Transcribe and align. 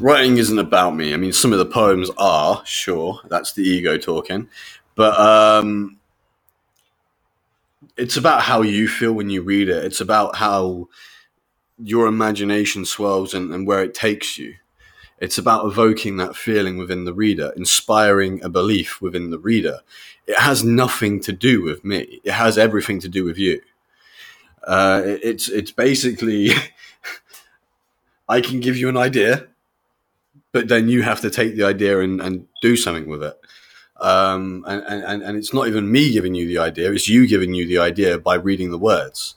writing 0.00 0.38
isn't 0.38 0.58
about 0.58 0.96
me. 0.96 1.14
I 1.14 1.16
mean, 1.16 1.32
some 1.32 1.52
of 1.52 1.58
the 1.58 1.66
poems 1.66 2.10
are, 2.18 2.62
sure, 2.64 3.20
that's 3.28 3.52
the 3.52 3.62
ego 3.62 3.98
talking, 3.98 4.48
but 4.94 5.18
um, 5.18 5.98
it's 7.96 8.16
about 8.16 8.42
how 8.42 8.62
you 8.62 8.88
feel 8.88 9.12
when 9.12 9.30
you 9.30 9.42
read 9.42 9.68
it. 9.68 9.84
It's 9.84 10.00
about 10.00 10.36
how 10.36 10.88
your 11.82 12.06
imagination 12.06 12.84
swells 12.84 13.34
and, 13.34 13.52
and 13.52 13.66
where 13.66 13.82
it 13.82 13.94
takes 13.94 14.38
you. 14.38 14.54
It's 15.18 15.36
about 15.36 15.66
evoking 15.66 16.16
that 16.16 16.34
feeling 16.34 16.78
within 16.78 17.04
the 17.04 17.12
reader, 17.12 17.52
inspiring 17.56 18.42
a 18.42 18.48
belief 18.48 19.02
within 19.02 19.30
the 19.30 19.38
reader. 19.38 19.80
It 20.26 20.38
has 20.38 20.64
nothing 20.64 21.20
to 21.20 21.32
do 21.32 21.62
with 21.62 21.84
me. 21.84 22.20
It 22.24 22.32
has 22.32 22.56
everything 22.56 23.00
to 23.00 23.08
do 23.08 23.24
with 23.24 23.36
you. 23.36 23.60
Uh, 24.66 25.02
it's 25.04 25.48
it's 25.48 25.72
basically 25.72 26.50
I 28.28 28.40
can 28.40 28.60
give 28.60 28.76
you 28.76 28.88
an 28.88 28.96
idea, 28.96 29.48
but 30.52 30.68
then 30.68 30.88
you 30.88 31.02
have 31.02 31.20
to 31.20 31.30
take 31.30 31.56
the 31.56 31.64
idea 31.64 32.00
and, 32.00 32.20
and 32.20 32.46
do 32.62 32.76
something 32.76 33.08
with 33.08 33.22
it. 33.22 33.38
Um, 34.00 34.64
and, 34.66 34.82
and, 35.04 35.22
and 35.22 35.36
it's 35.36 35.52
not 35.52 35.68
even 35.68 35.92
me 35.92 36.12
giving 36.12 36.34
you 36.34 36.46
the 36.48 36.58
idea; 36.58 36.90
it's 36.92 37.08
you 37.08 37.26
giving 37.26 37.52
you 37.54 37.66
the 37.66 37.78
idea 37.78 38.18
by 38.18 38.36
reading 38.36 38.70
the 38.70 38.78
words. 38.78 39.34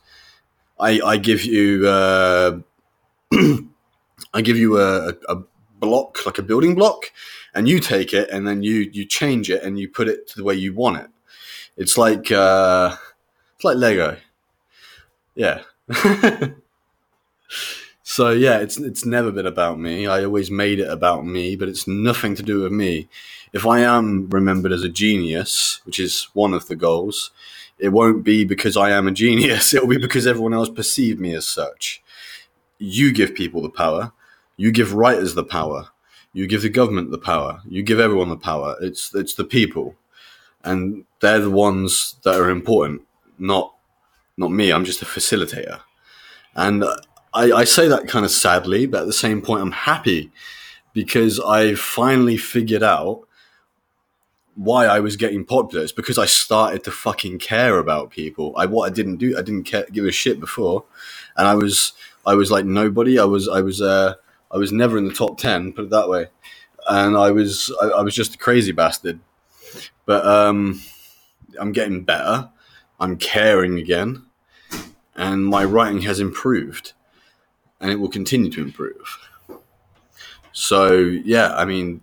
I, 0.79 1.01
I 1.01 1.17
give 1.17 1.43
you 1.43 1.87
uh, 1.87 2.59
I 4.33 4.41
give 4.41 4.57
you 4.57 4.79
a, 4.79 5.13
a, 5.29 5.43
block, 5.79 6.25
like 6.25 6.37
a 6.37 6.41
building 6.41 6.75
block, 6.75 7.11
and 7.53 7.67
you 7.67 7.79
take 7.79 8.13
it 8.13 8.29
and 8.29 8.47
then 8.47 8.63
you 8.63 8.89
you 8.93 9.05
change 9.05 9.49
it 9.49 9.61
and 9.63 9.77
you 9.77 9.89
put 9.89 10.07
it 10.07 10.27
to 10.29 10.37
the 10.37 10.43
way 10.43 10.55
you 10.55 10.73
want 10.73 10.97
it. 10.97 11.09
It's 11.75 11.97
like 11.97 12.31
uh, 12.31 12.95
it's 13.55 13.65
like 13.65 13.75
Lego. 13.75 14.17
Yeah. 15.35 15.63
so 18.13 18.29
yeah, 18.29 18.59
it's 18.59 18.77
it's 18.77 19.07
never 19.07 19.31
been 19.31 19.47
about 19.47 19.79
me. 19.79 20.05
I 20.05 20.23
always 20.23 20.51
made 20.51 20.79
it 20.79 20.87
about 20.87 21.25
me, 21.25 21.55
but 21.55 21.67
it's 21.67 21.87
nothing 21.87 22.35
to 22.35 22.43
do 22.43 22.61
with 22.61 22.71
me. 22.71 23.07
If 23.53 23.65
I 23.65 23.79
am 23.79 24.29
remembered 24.29 24.71
as 24.71 24.83
a 24.83 24.89
genius, 25.03 25.81
which 25.83 25.99
is 25.99 26.27
one 26.33 26.53
of 26.53 26.67
the 26.67 26.75
goals, 26.75 27.31
it 27.79 27.89
won't 27.89 28.23
be 28.23 28.45
because 28.45 28.77
I 28.77 28.91
am 28.91 29.07
a 29.07 29.11
genius. 29.11 29.73
It'll 29.73 29.87
be 29.87 29.97
because 29.97 30.27
everyone 30.27 30.53
else 30.53 30.69
perceived 30.69 31.19
me 31.19 31.33
as 31.33 31.47
such. 31.47 32.03
You 32.77 33.11
give 33.11 33.33
people 33.33 33.63
the 33.63 33.69
power. 33.69 34.11
You 34.57 34.71
give 34.71 34.93
writers 34.93 35.33
the 35.33 35.43
power. 35.43 35.87
You 36.33 36.45
give 36.45 36.61
the 36.61 36.69
government 36.69 37.09
the 37.09 37.17
power. 37.17 37.61
You 37.67 37.81
give 37.81 37.99
everyone 37.99 38.29
the 38.29 38.37
power. 38.37 38.75
It's 38.79 39.15
it's 39.15 39.33
the 39.33 39.43
people, 39.43 39.95
and 40.63 41.05
they're 41.19 41.39
the 41.39 41.49
ones 41.49 42.17
that 42.25 42.39
are 42.39 42.51
important, 42.51 43.01
not 43.39 43.73
not 44.37 44.51
me. 44.51 44.71
I'm 44.71 44.85
just 44.85 45.01
a 45.01 45.05
facilitator, 45.05 45.79
and 46.53 46.85
I, 47.33 47.51
I 47.51 47.63
say 47.63 47.87
that 47.87 48.07
kind 48.07 48.25
of 48.25 48.31
sadly, 48.31 48.85
but 48.85 49.01
at 49.01 49.07
the 49.07 49.13
same 49.13 49.41
point, 49.41 49.61
I'm 49.61 49.71
happy 49.71 50.31
because 50.93 51.39
I 51.39 51.75
finally 51.75 52.37
figured 52.37 52.83
out 52.83 53.27
why 54.55 54.85
I 54.85 54.99
was 54.99 55.15
getting 55.15 55.43
popular. 55.45 55.83
It's 55.83 55.91
because 55.91 56.17
I 56.17 56.25
started 56.25 56.83
to 56.83 56.91
fucking 56.91 57.39
care 57.39 57.79
about 57.79 58.11
people. 58.11 58.53
I 58.55 58.65
what 58.67 58.91
I 58.91 58.93
didn't 58.93 59.17
do. 59.17 59.37
I 59.37 59.41
didn't 59.41 59.63
care, 59.63 59.85
give 59.91 60.05
a 60.05 60.11
shit 60.11 60.39
before, 60.39 60.85
and 61.35 61.47
I 61.47 61.55
was 61.55 61.93
I 62.25 62.35
was 62.35 62.51
like 62.51 62.65
nobody. 62.65 63.19
I 63.19 63.25
was 63.25 63.47
I 63.47 63.61
was 63.61 63.81
uh, 63.81 64.15
I 64.51 64.57
was 64.57 64.71
never 64.71 64.97
in 64.97 65.07
the 65.07 65.13
top 65.13 65.37
ten. 65.37 65.73
Put 65.73 65.85
it 65.85 65.89
that 65.89 66.09
way, 66.09 66.27
and 66.87 67.17
I 67.17 67.31
was 67.31 67.73
I, 67.81 67.87
I 67.87 68.01
was 68.01 68.13
just 68.15 68.35
a 68.35 68.37
crazy 68.37 68.71
bastard. 68.71 69.19
But 70.05 70.25
um, 70.25 70.81
I'm 71.59 71.71
getting 71.71 72.03
better. 72.03 72.49
I'm 72.99 73.17
caring 73.17 73.79
again, 73.79 74.25
and 75.15 75.45
my 75.45 75.63
writing 75.63 76.01
has 76.01 76.19
improved, 76.19 76.93
and 77.83 77.91
it 77.91 77.99
will 77.99 78.09
continue 78.09 78.49
to 78.49 78.61
improve. 78.61 79.19
So 80.53 80.93
yeah, 80.93 81.53
I 81.53 81.65
mean, 81.65 82.01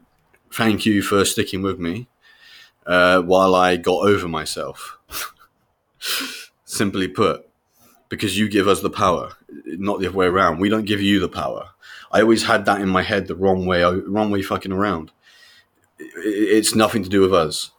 thank 0.53 0.85
you 0.85 1.01
for 1.01 1.25
sticking 1.25 1.63
with 1.63 1.81
me 1.81 2.07
uh, 2.87 3.23
while 3.23 3.55
I 3.55 3.77
got 3.77 4.07
over 4.07 4.29
myself. 4.29 4.99
Simply 6.65 7.09
put, 7.09 7.49
because 8.11 8.39
you 8.39 8.49
give 8.49 8.69
us 8.69 8.83
the 8.83 8.91
power, 8.91 9.33
not 9.67 10.01
the 10.01 10.09
other 10.09 10.17
way 10.17 10.27
around. 10.27 10.61
We 10.61 10.69
don't 10.69 10.85
give 10.85 11.01
you 11.01 11.19
the 11.19 11.29
power. 11.31 11.71
I 12.13 12.21
always 12.21 12.45
had 12.45 12.67
that 12.67 12.83
in 12.83 12.89
my 12.89 13.03
head 13.03 13.27
the 13.27 13.35
wrong 13.35 13.65
way, 13.65 13.83
wrong 13.83 14.31
way 14.31 14.43
fucking 14.43 14.73
around. 14.73 15.13
It's 15.99 16.75
nothing 16.75 17.03
to 17.05 17.09
do 17.09 17.23
with 17.23 17.33
us. 17.33 17.71